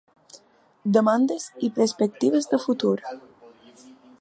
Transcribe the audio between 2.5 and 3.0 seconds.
de futur.